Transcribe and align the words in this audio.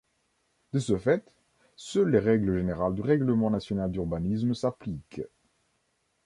De 0.73 0.79
ce 0.79 0.97
fait 0.97 1.23
seules 1.75 2.09
les 2.09 2.17
règles 2.17 2.57
générales 2.57 2.95
du 2.95 3.01
règlement 3.01 3.51
national 3.51 3.91
d'urbanisme 3.91 4.55
s'appliquent. 4.55 5.21